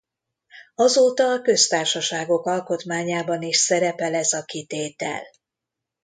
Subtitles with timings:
[0.75, 5.23] Azóta a köztársaságok alkotmányában is szerepel ez a kitétel.